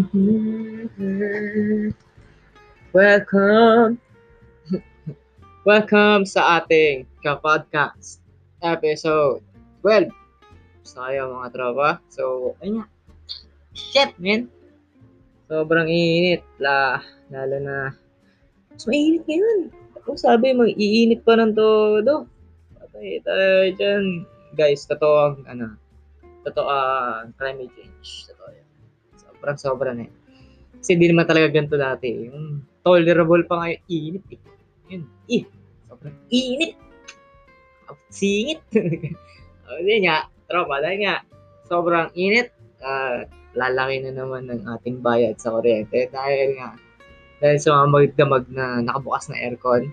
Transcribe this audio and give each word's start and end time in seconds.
Mm-hmm. 0.00 1.92
Welcome! 2.96 4.00
Welcome 5.68 6.24
sa 6.24 6.64
ating 6.64 7.04
ka-podcast 7.20 8.24
episode 8.64 9.44
12. 9.84 10.08
Sayang 10.88 11.36
mga 11.36 11.52
tropa. 11.52 12.00
So, 12.08 12.56
ayun 12.64 12.80
nga. 12.80 12.86
Shit, 13.76 14.16
man! 14.16 14.48
Sobrang 15.52 15.92
init. 15.92 16.48
La, 16.56 17.04
lalo 17.28 17.60
na. 17.60 17.92
Mas 18.72 18.88
mainit 18.88 19.28
ngayon. 19.28 19.68
Ako 20.00 20.16
sabi, 20.16 20.56
mag-iinit 20.56 21.20
pa 21.28 21.36
ng 21.36 21.52
todo. 21.52 22.24
Patay 22.72 23.20
tayo 23.20 23.68
dyan. 23.76 24.24
Guys, 24.56 24.88
totoo 24.88 25.16
ang, 25.28 25.44
ano, 25.44 25.76
totoo 26.48 26.72
ang 26.72 27.36
climate 27.36 27.68
change. 27.76 28.32
Totoo 28.32 28.59
yan. 29.40 29.56
Sobrang 29.56 29.58
sobra 29.58 29.90
na 29.96 30.04
yan. 30.04 30.16
Kasi 30.80 30.90
hindi 30.96 31.06
naman 31.08 31.24
talaga 31.28 31.48
ganito 31.48 31.76
dati. 31.80 32.08
Yung 32.28 32.64
tolerable 32.84 33.44
pa 33.48 33.54
nga 33.64 33.66
yung 33.72 33.84
init 33.88 34.24
eh. 34.36 34.40
Yun, 34.92 35.02
eh. 35.28 35.44
Sobrang 35.88 36.16
init. 36.28 36.72
Singit. 38.10 38.60
o, 39.66 39.78
di 39.82 39.96
nga, 40.04 40.26
tropa, 40.50 40.82
dahil 40.82 40.98
nga, 41.06 41.16
sobrang 41.70 42.10
init. 42.18 42.50
Uh, 42.80 43.24
lalaki 43.54 44.02
na 44.02 44.12
naman 44.14 44.46
ng 44.46 44.62
ating 44.78 45.02
bayad 45.02 45.34
sa 45.36 45.50
kuryente 45.52 46.06
dahil 46.14 46.54
nga 46.54 46.78
dahil 47.42 47.58
sa 47.58 47.82
mga 47.82 47.86
magdamag 47.88 48.44
na 48.52 48.84
nakabukas 48.84 49.32
na 49.32 49.36
aircon. 49.40 49.90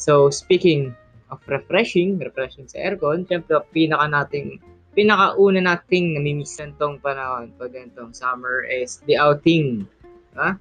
So, 0.00 0.32
speaking 0.32 0.96
of 1.28 1.38
refreshing, 1.46 2.16
refreshing 2.18 2.66
sa 2.66 2.80
aircon, 2.80 3.28
syempre, 3.28 3.60
pinaka 3.70 4.08
nating 4.08 4.58
pinakauna 4.94 5.60
nating 5.60 6.14
namimisan 6.14 6.72
tong 6.78 7.02
panahon 7.02 7.50
pag 7.58 7.74
ganitong 7.74 8.14
summer 8.14 8.62
is 8.64 9.02
the 9.10 9.18
outing. 9.18 9.84
Diba? 10.32 10.56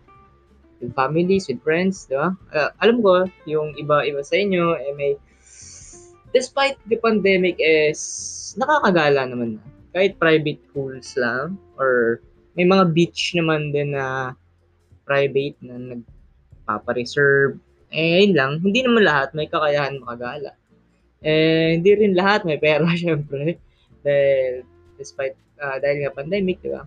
With 0.82 0.94
families, 0.98 1.48
with 1.48 1.62
friends, 1.62 2.10
diba? 2.10 2.34
Uh, 2.52 2.70
alam 2.82 3.00
ko, 3.00 3.30
yung 3.46 3.78
iba-iba 3.78 4.20
sa 4.26 4.36
inyo, 4.36 4.76
eh, 4.76 4.92
may, 4.98 5.14
despite 6.34 6.76
the 6.90 6.98
pandemic 7.00 7.56
is, 7.62 8.02
nakakagala 8.58 9.30
naman 9.30 9.62
na. 9.62 9.64
Kahit 9.94 10.18
private 10.18 10.60
pools 10.74 11.14
lang, 11.14 11.56
or 11.78 12.18
may 12.58 12.66
mga 12.66 12.90
beach 12.98 13.38
naman 13.38 13.70
din 13.70 13.94
na 13.94 14.34
private 15.06 15.58
na 15.62 15.78
nagpapa-reserve. 15.78 17.62
Eh, 17.94 18.26
yun 18.26 18.34
lang. 18.34 18.52
Hindi 18.66 18.82
naman 18.82 19.06
lahat 19.06 19.38
may 19.38 19.46
kakayahan 19.46 20.02
makagala. 20.02 20.58
Eh, 21.22 21.78
hindi 21.78 21.92
rin 21.94 22.18
lahat 22.18 22.44
may 22.44 22.58
pera, 22.58 22.84
syempre. 22.98 23.62
Dahil, 24.04 24.68
despite, 25.00 25.36
uh, 25.60 25.80
dahil 25.80 26.04
nga 26.04 26.16
pandemic, 26.16 26.60
di 26.60 26.70
ba? 26.72 26.84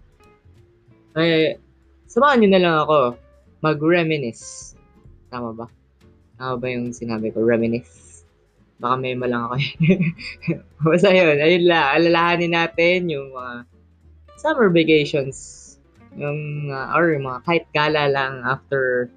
Eh, 1.16 1.56
samahan 2.06 2.44
nyo 2.44 2.48
na 2.52 2.62
lang 2.62 2.76
ako 2.84 2.98
mag-reminisce. 3.64 4.76
Tama 5.32 5.56
ba? 5.56 5.66
Tama 6.36 6.54
ba 6.60 6.66
yung 6.68 6.92
sinabi 6.92 7.32
ko? 7.32 7.40
Reminisce. 7.40 8.24
Baka 8.76 8.94
may 9.00 9.16
malang 9.16 9.48
ako. 9.48 9.56
Basta 10.92 11.08
yun, 11.08 11.40
ayun 11.40 11.64
lang. 11.64 11.86
Alalahanin 11.96 12.52
natin 12.52 13.08
yung 13.08 13.32
mga 13.32 13.64
summer 14.36 14.68
vacations. 14.68 15.64
Yung, 16.16 16.68
uh, 16.68 16.92
or 16.92 17.16
yung 17.16 17.24
mga 17.24 17.40
kahit 17.48 17.64
gala 17.72 18.08
lang 18.08 18.44
after 18.44 19.08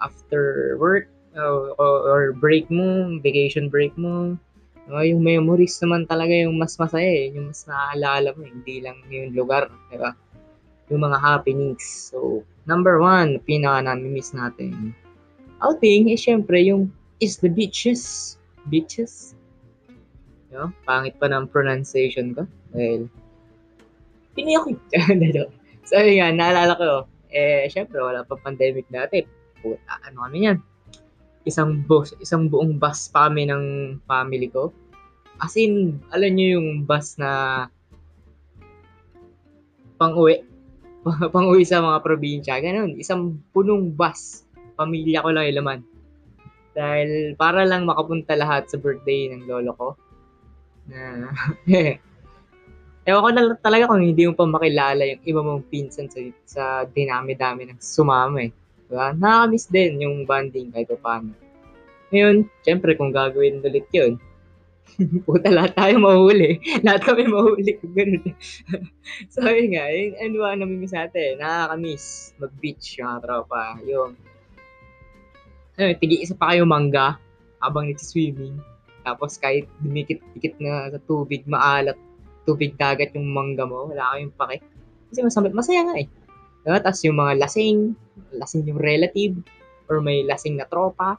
after 0.00 0.76
work 0.76 1.08
or, 1.36 1.72
or 1.80 2.32
break 2.36 2.68
mo, 2.68 3.16
vacation 3.20 3.68
break 3.68 3.92
mo, 3.96 4.36
Uh, 4.86 5.02
yung 5.02 5.22
memories 5.26 5.74
naman 5.82 6.06
talaga 6.06 6.30
yung 6.30 6.54
mas 6.62 6.78
masaya 6.78 7.06
eh. 7.06 7.34
Yung 7.34 7.50
mas 7.50 7.66
naaalala 7.66 8.30
mo, 8.38 8.46
hindi 8.46 8.78
lang 8.78 9.02
yung 9.10 9.34
lugar, 9.34 9.66
di 9.90 9.98
ba? 9.98 10.14
Yung 10.94 11.02
mga 11.02 11.18
happenings. 11.18 11.82
So, 11.82 12.46
number 12.70 13.02
one, 13.02 13.42
pinaka 13.42 13.82
nami-miss 13.82 14.30
natin. 14.30 14.94
Outing 15.58 16.14
is 16.14 16.22
syempre 16.22 16.62
yung 16.62 16.94
is 17.18 17.42
the 17.42 17.50
beaches. 17.50 18.36
Beaches. 18.70 19.34
Yo, 20.54 20.70
pangit 20.86 21.18
pa 21.18 21.26
ng 21.26 21.50
pronunciation 21.50 22.38
ko. 22.38 22.46
Pinoy 24.38 24.54
ako. 24.54 24.68
so, 25.88 25.98
yun 25.98 26.38
naalala 26.38 26.78
ko, 26.78 27.10
eh, 27.34 27.66
syempre, 27.66 27.98
wala 27.98 28.22
pa 28.22 28.38
pandemic 28.38 28.86
dati. 28.86 29.26
Puta, 29.58 29.98
ano 30.06 30.30
kami 30.30 30.46
yan? 30.46 30.58
Isang 31.46 31.86
bus, 31.86 32.12
isang 32.18 32.50
buong 32.50 32.76
bus 32.76 33.06
pa 33.08 33.30
kami 33.30 33.46
ng 33.46 33.96
family 34.04 34.50
ko. 34.50 34.74
As 35.38 35.54
in, 35.54 36.02
alam 36.10 36.34
niyo 36.34 36.58
yung 36.58 36.84
bus 36.84 37.16
na 37.16 37.64
pang-uwi. 39.96 40.42
pang-uwi 41.34 41.62
sa 41.62 41.80
mga 41.80 42.02
probinsya. 42.02 42.58
Ganun, 42.58 42.98
isang 42.98 43.38
punong 43.54 43.94
bus. 43.94 44.42
Pamilya 44.74 45.22
ko 45.22 45.30
lang 45.30 45.46
ilaman. 45.46 45.80
Dahil 46.76 47.38
para 47.38 47.64
lang 47.64 47.88
makapunta 47.88 48.36
lahat 48.36 48.68
sa 48.68 48.76
birthday 48.76 49.32
ng 49.32 49.48
lolo 49.48 49.72
ko. 49.78 49.88
Na, 50.90 51.32
Ewan 53.06 53.22
ko 53.22 53.30
na 53.30 53.42
talaga 53.62 53.86
kung 53.86 54.02
hindi 54.02 54.26
mo 54.26 54.34
pa 54.34 54.50
makilala 54.50 55.06
yung 55.06 55.22
iba 55.22 55.38
mong 55.38 55.70
pinsan 55.70 56.10
sa, 56.10 56.18
sa 56.42 56.64
dinami-dami 56.90 57.70
ng 57.70 57.78
sumama 57.78 58.42
eh. 58.42 58.52
Diba? 58.86 59.14
Nakakamiss 59.18 59.66
din 59.70 60.02
yung 60.02 60.16
bonding 60.24 60.70
kahit 60.70 60.90
paano. 61.02 61.34
Ngayon, 62.14 62.46
syempre 62.62 62.94
kung 62.94 63.10
gagawin 63.10 63.58
ulit 63.66 63.86
yun, 63.90 64.18
puta 65.26 65.50
lahat 65.50 65.74
tayo 65.74 65.98
mahuli. 65.98 66.62
lahat 66.86 67.02
kami 67.02 67.26
mahuli 67.26 67.74
so, 69.34 69.42
yun 69.42 69.74
nga, 69.74 69.90
yun, 69.90 70.14
ano 70.22 70.34
ba 70.38 70.54
namimiss 70.54 70.94
natin? 70.94 71.42
Nakakamiss 71.42 72.36
mag-beach 72.38 72.86
yung 73.02 73.18
tropa. 73.20 73.76
Yung, 73.82 74.14
ano, 75.76 75.90
tigi 75.98 76.22
isa 76.22 76.38
pa 76.38 76.54
kayo 76.54 76.62
mangga 76.62 77.18
habang 77.58 77.90
nagsiswimming. 77.90 78.56
Tapos 79.02 79.38
kahit 79.38 79.66
dumikit-dikit 79.82 80.58
na 80.62 80.90
sa 80.94 80.98
tubig, 81.06 81.42
maalat, 81.46 81.98
tubig 82.46 82.78
dagat 82.78 83.14
yung 83.14 83.30
mangga 83.30 83.66
mo, 83.66 83.90
wala 83.90 84.14
kayong 84.14 84.34
pake. 84.34 84.62
Kasi 85.10 85.20
masama, 85.22 85.50
masaya 85.50 85.82
nga 85.86 85.94
eh. 85.98 86.06
Diba? 86.66 86.78
Tapos 86.82 87.02
yung 87.06 87.18
mga 87.18 87.38
lasing, 87.42 87.94
lasing 88.34 88.66
yung 88.68 88.80
relative, 88.80 89.34
or 89.86 90.02
may 90.02 90.26
lasing 90.26 90.58
na 90.58 90.66
tropa, 90.66 91.16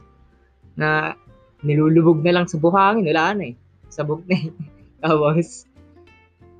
na 0.77 1.17
nilulubog 1.65 2.21
na 2.21 2.37
lang 2.37 2.45
sa 2.45 2.61
buhangin, 2.61 3.07
wala 3.09 3.33
na 3.33 3.43
eh. 3.51 3.55
Sabog 3.89 4.21
na 4.29 4.37
eh. 4.37 4.49
Tapos, 5.01 5.65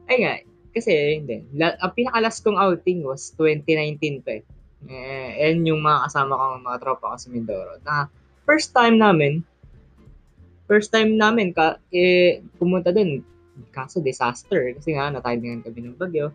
ay 0.08 0.18
nga, 0.24 0.34
kasi, 0.74 1.22
hindi. 1.22 1.42
La, 1.58 1.74
ang 1.82 1.94
pinakalas 1.98 2.42
kong 2.42 2.58
outing 2.58 3.02
was 3.02 3.34
2019 3.36 4.22
pa 4.22 4.42
eh. 4.42 4.44
Eh, 4.86 5.50
and 5.50 5.66
yung 5.66 5.82
mga 5.82 6.06
kasama 6.06 6.38
kong 6.38 6.62
mga 6.62 6.78
tropa 6.86 7.14
ko 7.14 7.18
sa 7.18 7.30
Mindoro. 7.34 7.74
Na, 7.82 8.06
first 8.46 8.78
time 8.78 9.02
namin, 9.02 9.42
first 10.70 10.94
time 10.94 11.18
namin, 11.18 11.52
ka, 11.52 11.82
eh, 11.90 12.46
pumunta 12.62 12.94
dun. 12.94 13.26
Kaso, 13.74 14.02
disaster. 14.02 14.78
Kasi 14.78 14.94
nga, 14.94 15.10
natayingan 15.10 15.66
kami 15.66 15.82
ng 15.82 15.98
bagyo. 15.98 16.30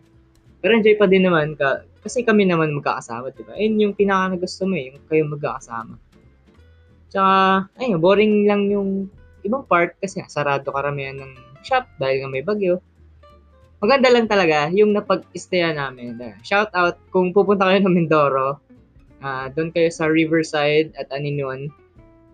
Pero 0.59 0.75
enjoy 0.75 0.95
pa 0.99 1.07
din 1.07 1.23
naman 1.23 1.55
ka, 1.55 1.87
kasi 2.03 2.27
kami 2.27 2.43
naman 2.43 2.75
magkakasama, 2.75 3.31
di 3.31 3.43
ba? 3.47 3.55
And 3.55 3.79
yung 3.79 3.95
pinaka 3.95 4.35
na 4.35 4.37
gusto 4.37 4.67
mo 4.67 4.75
eh, 4.75 4.91
yung 4.91 4.99
kayo 5.07 5.23
magkakasama. 5.31 5.95
Tsaka, 7.07 7.33
ayun, 7.79 8.03
boring 8.03 8.43
lang 8.43 8.67
yung 8.67 9.07
ibang 9.47 9.63
part 9.63 9.95
kasi 10.03 10.19
sarado 10.27 10.67
karamihan 10.75 11.15
ng 11.23 11.31
shop 11.63 11.87
dahil 11.95 12.27
nga 12.27 12.29
may 12.29 12.43
bagyo. 12.43 12.83
Maganda 13.79 14.11
lang 14.11 14.27
talaga 14.27 14.71
yung 14.71 14.91
napag-istaya 14.91 15.71
namin. 15.75 16.19
Shout 16.43 16.71
out 16.75 16.99
kung 17.11 17.31
pupunta 17.31 17.67
kayo 17.67 17.83
ng 17.83 17.95
Mindoro, 17.95 18.59
uh, 19.23 19.47
doon 19.51 19.71
kayo 19.71 19.87
sa 19.91 20.07
Riverside 20.07 20.91
at 20.99 21.07
Aninuan, 21.11 21.71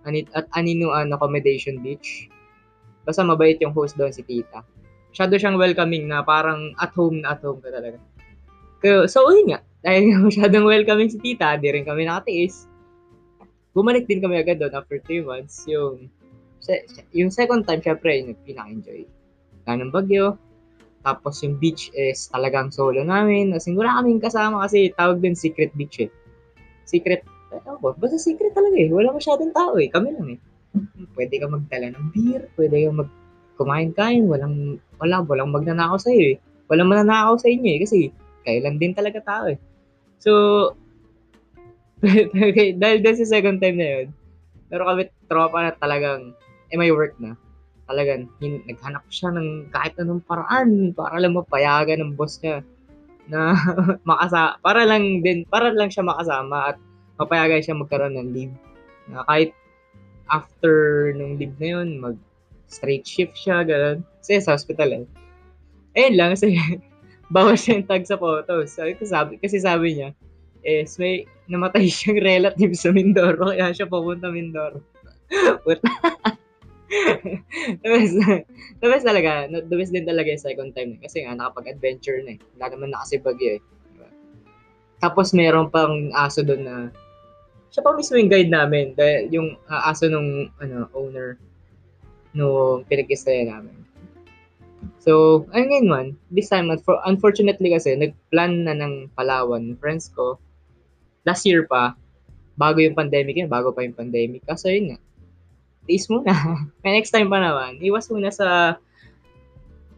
at 0.09 0.45
Aninuan 0.57 1.13
Accommodation 1.13 1.81
Beach. 1.81 2.29
Basta 3.05 3.21
mabait 3.21 3.57
yung 3.61 3.73
host 3.73 3.97
doon 3.97 4.13
si 4.13 4.25
Tita. 4.25 4.65
Masyado 5.09 5.33
siyang 5.37 5.57
welcoming 5.57 6.05
na 6.05 6.21
parang 6.21 6.73
at 6.77 6.93
home 6.93 7.25
na 7.25 7.33
at 7.33 7.41
home 7.41 7.61
ka 7.61 7.69
talaga. 7.73 7.97
Kaya, 8.79 9.07
so, 9.11 9.27
yun 9.31 9.55
nga. 9.55 9.59
Dahil 9.83 10.11
masyadong 10.27 10.67
welcoming 10.67 11.11
si 11.11 11.19
tita, 11.19 11.55
di 11.59 11.71
rin 11.71 11.87
kami 11.87 12.07
nakatiis. 12.07 12.67
Bumalik 13.75 14.07
din 14.07 14.19
kami 14.23 14.39
agad 14.39 14.59
doon 14.59 14.75
after 14.75 14.99
3 15.03 15.23
months. 15.23 15.63
Yung, 15.67 16.07
yung 17.15 17.31
second 17.31 17.63
time, 17.63 17.79
syempre, 17.79 18.11
yung 18.19 18.35
pinaka-enjoy. 18.43 19.07
Wala 19.63 19.85
ng 19.85 19.93
bagyo. 19.93 20.35
Tapos 20.99 21.39
yung 21.43 21.55
beach 21.55 21.91
is 21.95 22.27
talagang 22.31 22.71
solo 22.75 23.03
namin. 23.03 23.55
Kasi 23.55 23.71
wala 23.71 23.99
kaming 23.99 24.19
kasama 24.19 24.67
kasi 24.67 24.91
tawag 24.99 25.23
din 25.23 25.35
secret 25.35 25.71
beach 25.75 26.03
eh. 26.03 26.11
Secret, 26.83 27.23
ano 27.55 27.79
ba? 27.79 27.95
Basta 27.95 28.19
secret 28.19 28.51
talaga 28.51 28.75
eh. 28.75 28.91
Wala 28.91 29.15
masyadong 29.15 29.55
tao 29.55 29.79
eh. 29.79 29.87
Kami 29.87 30.09
lang 30.11 30.27
eh. 30.35 30.39
Pwede 31.15 31.39
ka 31.39 31.47
magdala 31.47 31.95
ng 31.95 32.05
beer. 32.11 32.51
Pwede 32.59 32.75
ka 32.83 32.91
mag 32.91 33.09
kumain-kain. 33.55 34.27
Walang, 34.27 34.79
wala, 34.99 35.23
walang 35.23 35.51
magnanakaw 35.55 35.99
sa'yo 35.99 36.35
eh. 36.35 36.37
Walang 36.67 36.91
mananakaw 36.91 37.39
sa 37.39 37.47
inyo 37.47 37.69
eh. 37.79 37.79
Kasi 37.83 37.99
kailan 38.49 38.81
din 38.81 38.97
talaga 38.97 39.21
tao 39.21 39.45
eh. 39.53 39.59
So, 40.17 40.31
okay, 42.49 42.73
dahil 42.73 42.99
din 43.05 43.15
sa 43.21 43.27
second 43.37 43.61
time 43.61 43.77
na 43.77 43.87
yun, 43.87 44.07
pero 44.71 44.89
kami 44.89 45.11
tropa 45.29 45.69
na 45.69 45.71
talagang, 45.77 46.33
eh 46.73 46.77
may 46.79 46.89
work 46.89 47.13
na. 47.21 47.37
Talagang, 47.89 48.29
hin- 48.41 48.65
naghanap 48.65 49.05
siya 49.09 49.33
ng 49.33 49.69
kahit 49.73 49.93
anong 50.01 50.25
paraan 50.25 50.93
para 50.93 51.17
lang 51.17 51.37
mapayagan 51.37 52.01
ng 52.01 52.13
boss 52.17 52.37
niya 52.41 52.61
na 53.29 53.53
makasa 54.09 54.57
para 54.65 54.89
lang 54.89 55.21
din 55.21 55.45
para 55.45 55.69
lang 55.69 55.93
siya 55.93 56.01
makasama 56.01 56.73
at 56.73 56.77
papayagan 57.17 57.61
siya 57.61 57.77
magkaroon 57.77 58.17
ng 58.17 58.29
leave. 58.33 58.55
Na 59.09 59.25
kahit 59.25 59.53
after 60.29 61.09
nung 61.17 61.35
leave 61.37 61.57
na 61.57 61.67
yun, 61.77 61.89
mag 61.99 62.15
straight 62.69 63.03
shift 63.03 63.33
siya, 63.33 63.65
gano'n. 63.65 64.05
Kasi 64.21 64.39
sa 64.39 64.53
hospital 64.53 65.03
eh. 65.03 65.05
Ayun 65.97 66.15
lang, 66.15 66.29
kasi 66.37 66.53
bawas 67.29 67.61
siya 67.61 67.79
yung 67.79 67.87
tag 67.87 68.05
sa 68.05 68.17
photos. 68.17 68.73
So, 68.73 68.85
kasi 68.85 69.05
sabi, 69.05 69.37
kasi 69.37 69.57
sabi 69.61 69.87
niya, 69.97 70.09
is 70.65 70.99
may 70.99 71.23
namatay 71.47 71.87
siyang 71.93 72.19
relative 72.19 72.73
sa 72.75 72.91
Mindoro, 72.91 73.53
kaya 73.53 73.71
siya 73.71 73.87
pupunta 73.87 74.33
Mindoro. 74.33 74.83
Puta. 75.63 75.89
the 77.85 77.89
best, 77.89 78.17
the 78.81 78.87
best 78.89 79.05
talaga. 79.05 79.45
The 79.45 79.75
best 79.77 79.93
din 79.93 80.09
talaga 80.09 80.33
yung 80.33 80.41
second 80.41 80.71
time. 80.73 80.97
Eh. 80.97 80.99
Kasi 81.05 81.21
nga, 81.21 81.37
nakapag-adventure 81.37 82.25
na 82.25 82.33
eh. 82.33 82.39
Wala 82.57 82.65
naman 82.73 82.89
na 82.89 83.05
kasi 83.05 83.21
bagyo 83.21 83.57
eh. 83.57 83.61
Diba? 83.93 84.09
Tapos 84.97 85.31
meron 85.37 85.69
pang 85.69 86.09
aso 86.17 86.41
doon 86.41 86.65
na 86.65 86.75
siya 87.69 87.85
pa 87.85 87.93
mismo 87.93 88.17
yung 88.17 88.33
guide 88.33 88.49
namin. 88.49 88.97
Dahil 88.97 89.29
yung 89.29 89.49
uh, 89.69 89.81
aso 89.85 90.09
nung 90.09 90.49
ano, 90.57 90.89
owner 90.97 91.37
no 92.33 92.81
pinag-istaya 92.89 93.45
namin. 93.45 93.77
So, 94.99 95.45
ayun 95.55 95.87
man, 95.87 96.07
this 96.31 96.51
time, 96.51 96.71
unfortunately 97.07 97.71
kasi, 97.71 97.95
nag-plan 97.95 98.67
na 98.67 98.75
ng 98.75 99.11
Palawan, 99.15 99.79
friends 99.79 100.11
ko, 100.11 100.39
last 101.23 101.47
year 101.47 101.67
pa, 101.67 101.95
bago 102.59 102.83
yung 102.83 102.95
pandemic 102.95 103.39
yun, 103.39 103.47
bago 103.47 103.71
pa 103.71 103.87
yung 103.87 103.95
pandemic. 103.95 104.43
Kasi 104.43 104.79
yun 104.79 104.85
nga, 104.95 104.99
tiis 105.87 106.11
muna. 106.11 106.31
May 106.83 106.99
next 106.99 107.15
time 107.15 107.31
pa 107.31 107.39
naman, 107.39 107.79
iwas 107.79 108.11
muna 108.11 108.29
sa, 108.29 108.75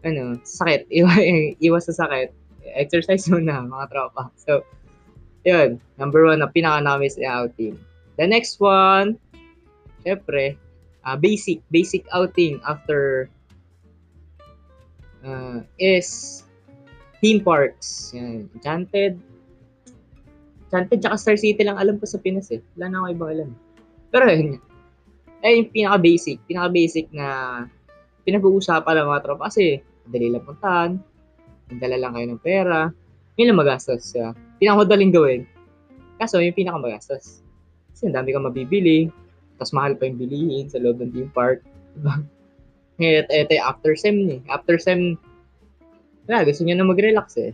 ano, 0.06 0.38
sakit. 0.42 0.86
Iwas, 0.98 1.18
iwas 1.58 1.84
sa 1.90 2.06
sakit. 2.06 2.30
Exercise 2.78 3.26
muna, 3.26 3.66
mga 3.66 3.90
tropa. 3.90 4.30
So, 4.38 4.62
yun, 5.42 5.82
number 5.98 6.22
one 6.26 6.38
na 6.38 6.50
pinaka-namiss 6.50 7.18
na 7.18 7.42
outing. 7.42 7.74
The 8.18 8.26
next 8.30 8.62
one, 8.62 9.18
syempre, 10.06 10.54
uh, 11.02 11.18
basic, 11.18 11.58
basic 11.74 12.06
outing 12.14 12.62
after 12.62 13.26
uh, 15.26 15.62
is 15.78 16.42
theme 17.22 17.42
parks. 17.42 18.12
Yan, 18.14 18.50
Enchanted. 18.54 19.18
Enchanted 20.68 20.98
tsaka 21.02 21.16
Star 21.18 21.38
City 21.38 21.62
lang 21.62 21.78
alam 21.78 21.98
ko 21.98 22.04
sa 22.06 22.18
Pinas 22.18 22.50
eh. 22.50 22.60
Wala 22.78 22.86
na 22.90 22.96
ako 23.02 23.06
ibang 23.14 23.30
alam. 23.30 23.50
Pero 24.12 24.24
yun, 24.28 24.60
ay 25.42 25.62
yung 25.62 25.70
pinaka-basic, 25.74 26.38
pinaka-basic 26.46 27.10
na 27.10 27.26
pinag-uusapan 28.22 28.94
ng 29.02 29.08
mga 29.10 29.22
tropa 29.26 29.50
kasi 29.50 29.82
madali 30.06 30.28
lang 30.30 30.46
puntahan, 30.46 30.90
magdala 31.70 31.96
lang 31.98 32.12
kayo 32.14 32.26
ng 32.30 32.42
pera, 32.42 32.80
yun 33.34 33.46
lang 33.50 33.58
magastos. 33.58 34.14
Uh, 34.14 34.34
pinakamadaling 34.62 35.10
gawin. 35.10 35.42
Kaso 36.20 36.38
yung 36.38 36.54
pinakamagastos. 36.54 37.42
Kasi 37.90 38.02
ang 38.06 38.14
dami 38.14 38.30
kang 38.30 38.46
mabibili, 38.46 39.10
tapos 39.58 39.72
mahal 39.74 39.92
pa 39.98 40.06
yung 40.06 40.18
bilihin 40.18 40.66
sa 40.70 40.78
loob 40.78 41.02
ng 41.02 41.10
theme 41.10 41.32
park. 41.34 41.62
Ngayon, 43.02 43.26
ito 43.26 43.52
yung 43.58 43.66
after 43.66 43.92
sem 43.98 44.14
ni. 44.14 44.36
After 44.46 44.78
sem, 44.78 45.18
wala, 46.30 46.46
gusto 46.46 46.62
niya 46.62 46.78
na 46.78 46.86
mag-relax 46.86 47.34
eh. 47.42 47.50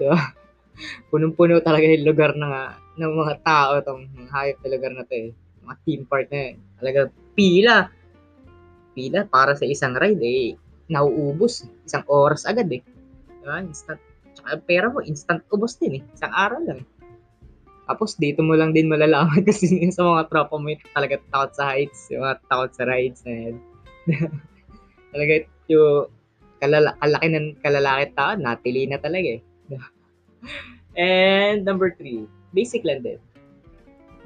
Diba? 0.00 0.16
Punong-puno 1.12 1.60
talaga 1.60 1.84
yung 1.84 2.08
lugar 2.08 2.32
ng, 2.32 2.54
ng 2.96 3.12
mga 3.12 3.34
tao 3.44 3.76
itong 3.76 4.08
hayop 4.32 4.56
na 4.64 4.72
lugar 4.72 4.92
na 4.96 5.04
to 5.04 5.14
eh. 5.14 5.30
Mga 5.68 5.74
theme 5.84 6.04
park 6.08 6.26
na 6.32 6.40
eh. 6.40 6.54
Talaga 6.80 7.00
pila. 7.36 7.76
Pila 8.96 9.20
para 9.28 9.52
sa 9.52 9.68
isang 9.68 9.92
ride 9.92 10.24
eh. 10.24 10.56
Nauubos. 10.88 11.68
Isang 11.84 12.08
oras 12.08 12.48
agad 12.48 12.72
eh. 12.72 12.80
Diba? 13.44 13.60
Instant. 13.60 14.00
Tsaka 14.32 14.60
pera 14.64 14.88
mo, 14.88 15.04
instant 15.04 15.44
ubos 15.52 15.76
din 15.76 16.00
eh. 16.00 16.02
Isang 16.16 16.32
araw 16.32 16.60
lang 16.64 16.80
eh. 16.80 16.88
Tapos 17.86 18.18
dito 18.18 18.42
mo 18.42 18.58
lang 18.58 18.74
din 18.74 18.90
malalaman 18.90 19.44
kasi 19.48 19.70
sa 19.94 20.02
mga 20.02 20.26
tropa 20.26 20.58
mo 20.58 20.72
talaga 20.90 21.22
takot 21.30 21.52
sa 21.54 21.64
heights, 21.70 22.10
yung 22.10 22.26
mga 22.26 22.36
takot 22.50 22.70
sa 22.74 22.84
rides 22.84 23.20
na 23.22 23.32
yan. 23.32 23.56
talaga 25.16 25.48
yung 25.72 26.12
kalala, 26.60 26.92
kalaki 27.00 27.26
ng 27.32 27.48
kalalaki 27.64 28.04
tao, 28.12 28.36
natili 28.36 28.84
na 28.84 29.00
talaga 29.00 29.40
eh. 29.40 29.42
And 30.96 31.64
number 31.64 31.96
three, 31.96 32.28
basic 32.52 32.84
lang 32.84 33.00
din. 33.00 33.20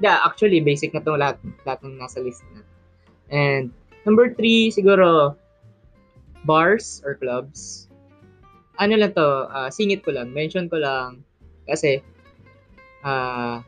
Yeah, 0.03 0.19
actually, 0.23 0.59
basic 0.59 0.91
na 0.91 1.03
to 1.03 1.15
lahat, 1.15 1.39
lahat 1.63 1.79
ng 1.87 1.95
nasa 1.95 2.19
list 2.19 2.43
na. 2.51 2.67
And 3.31 3.71
number 4.03 4.35
three, 4.35 4.71
siguro, 4.75 5.39
bars 6.43 6.99
or 7.07 7.15
clubs. 7.15 7.87
Ano 8.81 8.99
lang 8.99 9.15
to, 9.15 9.47
uh, 9.47 9.69
singit 9.71 10.03
ko 10.03 10.11
lang, 10.11 10.35
mention 10.35 10.67
ko 10.67 10.81
lang, 10.81 11.21
kasi 11.69 12.01
ah, 13.05 13.61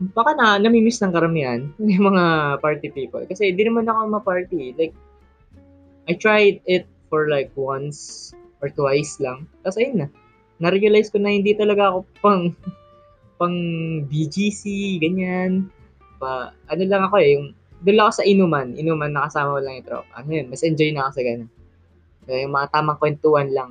baka 0.00 0.30
na 0.34 0.56
nami-miss 0.56 1.04
ng 1.04 1.12
karamihan 1.12 1.68
yung 1.92 2.10
mga 2.10 2.24
party 2.64 2.88
people. 2.90 3.22
Kasi 3.28 3.52
di 3.52 3.62
naman 3.62 3.86
ako 3.86 4.18
ma-party. 4.18 4.74
Like, 4.74 4.96
I 6.10 6.18
tried 6.18 6.58
it 6.66 6.90
for 7.06 7.30
like 7.30 7.54
once 7.54 8.34
or 8.58 8.74
twice 8.74 9.22
lang. 9.22 9.46
Tapos 9.62 9.78
ayun 9.78 10.02
na. 10.02 10.08
Na-realize 10.58 11.14
ko 11.14 11.22
na 11.22 11.30
hindi 11.30 11.54
talaga 11.54 11.94
ako 11.94 11.98
pang 12.18 12.42
pang 13.38 13.56
BGC, 14.10 14.98
ganyan. 14.98 15.70
Pa, 16.18 16.50
ano 16.66 16.82
lang 16.82 17.06
ako 17.06 17.16
eh, 17.22 17.38
yung 17.38 17.54
doon 17.80 17.96
lang 17.96 18.06
ako 18.10 18.14
sa 18.20 18.28
inuman. 18.28 18.68
Inuman, 18.76 19.14
nakasama 19.14 19.56
ko 19.56 19.60
lang 19.62 19.74
yung 19.80 19.88
tropa. 19.88 20.12
Ano 20.18 20.30
yun, 20.34 20.46
mas 20.50 20.66
enjoy 20.66 20.90
na 20.92 21.08
ako 21.08 21.10
sa 21.16 21.22
ganun. 21.24 21.50
So, 22.28 22.36
yung 22.36 22.52
mga 22.52 22.68
tamang 22.74 23.00
kwentuhan 23.00 23.48
lang. 23.56 23.70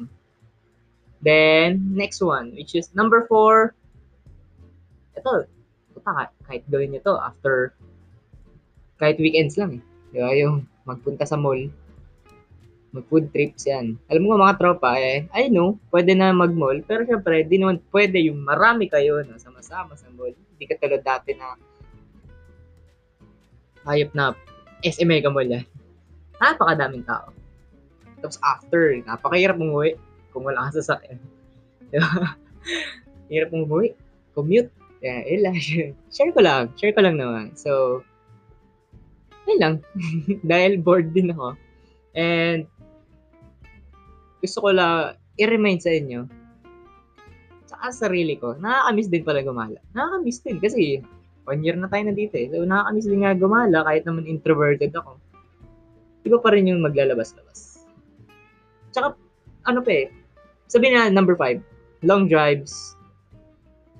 Then, 1.21 1.93
next 1.93 2.23
one, 2.23 2.55
which 2.57 2.73
is 2.73 2.89
number 2.95 3.27
four. 3.29 3.75
Ito, 5.13 5.45
puta, 5.93 6.31
kahit 6.47 6.63
gawin 6.71 6.95
nyo 6.95 7.03
to 7.05 7.21
after, 7.21 7.75
kahit 8.97 9.21
weekends 9.21 9.59
lang 9.59 9.77
eh. 9.77 9.83
Di 10.15 10.17
ba? 10.23 10.33
Yung 10.33 10.65
magpunta 10.89 11.27
sa 11.27 11.37
mall, 11.37 11.69
mag-food 12.89 13.29
trips 13.29 13.69
yan. 13.69 13.97
Alam 14.09 14.25
mo 14.25 14.37
mga 14.39 14.57
tropa, 14.57 14.97
eh, 14.97 15.29
I 15.29 15.49
know, 15.53 15.77
pwede 15.93 16.17
na 16.17 16.33
mag-mall, 16.33 16.81
pero 16.81 17.05
syempre, 17.05 17.45
di 17.45 17.61
naman 17.61 17.77
pwede 17.93 18.17
yung 18.25 18.41
marami 18.41 18.89
kayo 18.89 19.21
na 19.21 19.37
sama-sama 19.37 19.93
sa 19.93 20.09
mall. 20.13 20.33
Hindi 20.33 20.65
ka 20.65 20.75
tulad 20.81 21.05
dati 21.05 21.37
na 21.37 21.53
hayop 23.85 24.11
na 24.17 24.33
SM 24.81 25.07
Mega 25.07 25.29
Mall 25.29 25.49
yan. 25.49 25.65
Napakadaming 26.39 27.05
tao. 27.05 27.35
Tapos 28.19 28.39
after, 28.43 28.99
napakahirap 29.05 29.59
umuwi 29.59 29.95
kung 30.31 30.43
wala 30.47 30.67
kang 30.67 30.77
sasakyan. 30.79 31.19
Diba? 31.91 32.37
Hirap 33.29 33.49
umuwi. 33.53 33.95
Commute. 34.33 34.71
Yeah, 34.99 35.23
yun 35.23 35.41
lang. 35.47 35.55
share 36.13 36.31
ko 36.35 36.41
lang. 36.43 36.75
Share 36.75 36.91
ko 36.91 37.01
lang 37.03 37.15
naman. 37.15 37.55
So, 37.55 38.03
yun 39.47 39.59
lang. 39.59 39.75
Dahil 40.49 40.79
bored 40.79 41.15
din 41.15 41.31
ako. 41.31 41.55
And, 42.13 42.67
gusto 44.39 44.57
ko 44.63 44.69
lang 44.71 45.15
i-remind 45.39 45.83
sa 45.83 45.91
inyo, 45.91 46.27
sa 47.69 47.93
sarili 47.93 48.35
ko, 48.35 48.57
nakakamiss 48.59 49.07
din 49.07 49.23
pala 49.23 49.45
gumala. 49.45 49.79
Nakakamiss 49.95 50.41
din 50.43 50.57
kasi 50.59 50.99
one 51.47 51.61
year 51.63 51.77
na 51.77 51.87
tayo 51.87 52.03
nandito 52.09 52.35
eh. 52.35 52.49
So, 52.51 52.65
nakakamiss 52.65 53.07
din 53.07 53.23
nga 53.23 53.37
gumala 53.37 53.85
kahit 53.85 54.03
naman 54.03 54.27
introverted 54.27 54.91
ako. 54.97 55.21
Iba 56.27 56.37
pa 56.43 56.49
rin 56.51 56.67
yung 56.67 56.83
maglalabas-labas. 56.83 57.87
Tsaka, 58.91 59.15
ano 59.69 59.79
pa 59.85 59.91
eh, 59.93 60.05
sabihin 60.67 60.97
na 60.97 61.13
number 61.13 61.37
five, 61.39 61.63
long 62.03 62.27
drives. 62.27 62.97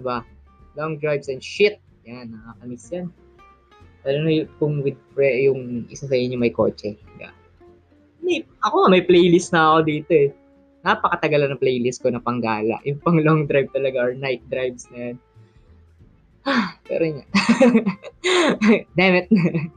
Diba? 0.01 0.25
Long 0.75 0.99
drives 0.99 1.31
and 1.31 1.39
shit. 1.39 1.79
Yan, 2.03 2.35
nakakamiss 2.35 2.91
yan. 2.91 3.07
Alam 4.07 4.21
mo 4.25 4.31
kung 4.57 4.73
with 4.83 4.99
pre, 5.11 5.43
yung 5.45 5.85
isa 5.91 6.07
sa 6.07 6.15
inyo 6.15 6.39
may 6.39 6.51
kotse. 6.51 6.95
Yeah. 7.19 7.35
May, 8.29 8.45
ako 8.61 8.93
may 8.93 9.01
playlist 9.01 9.49
na 9.49 9.73
ako 9.73 9.77
dito 9.89 10.11
eh. 10.13 10.29
Napakatagal 10.85 11.49
na 11.49 11.57
playlist 11.57 12.05
ko 12.05 12.13
na 12.13 12.21
panggala. 12.21 12.77
Yung 12.85 13.01
pang 13.01 13.17
long 13.17 13.49
drive 13.49 13.73
talaga 13.73 13.97
or 14.05 14.13
night 14.13 14.45
drives 14.53 14.85
na 14.93 15.09
yan. 15.09 15.15
Pero 16.87 17.03
yun 17.09 17.25
Damn 18.97 19.17
it. 19.17 19.27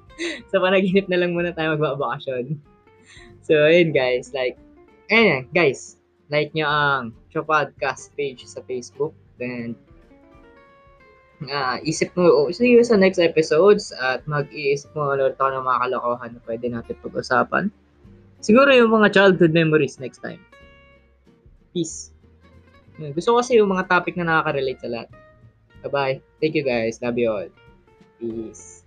so, 0.52 0.61
panaginip 0.61 1.09
na 1.09 1.25
lang 1.25 1.32
muna 1.32 1.56
tayo 1.56 1.80
magbabakasyon. 1.80 2.61
So, 3.40 3.56
ayun 3.56 3.97
guys. 3.97 4.37
Like, 4.37 4.61
ayun 5.09 5.49
guys 5.56 5.97
like 6.32 6.56
nyo 6.56 6.64
ang 6.64 7.12
Cho 7.28 7.44
Podcast 7.44 8.16
page 8.16 8.49
sa 8.49 8.64
Facebook. 8.64 9.12
Then, 9.37 9.76
uh, 11.44 11.76
isip 11.85 12.16
mo, 12.16 12.32
oh, 12.32 12.49
see 12.49 12.73
you 12.73 12.80
sa 12.80 12.97
next 12.97 13.21
episodes 13.21 13.92
at 13.92 14.25
mag-iisip 14.25 14.88
mo 14.97 15.12
ulit 15.12 15.37
ako 15.37 15.52
ng 15.52 15.68
mga 15.68 15.80
kalokohan 15.85 16.30
na 16.32 16.40
pwede 16.49 16.66
natin 16.73 16.97
pag-usapan. 17.04 17.68
Siguro 18.43 18.75
yung 18.75 18.91
mga 18.91 19.15
childhood 19.15 19.55
memories 19.55 20.03
next 20.03 20.19
time. 20.19 20.43
Peace. 21.71 22.11
Gusto 22.99 23.33
ko 23.33 23.37
kasi 23.41 23.57
yung 23.57 23.71
mga 23.71 23.89
topic 23.89 24.19
na 24.19 24.29
nakaka-relate 24.29 24.81
sa 24.83 24.91
lahat. 24.91 25.09
Bye-bye. 25.87 26.19
Thank 26.43 26.59
you 26.59 26.67
guys. 26.67 26.99
Love 27.01 27.17
you 27.17 27.31
all. 27.31 27.49
Peace. 28.19 28.83